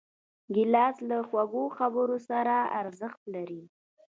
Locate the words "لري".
3.33-3.63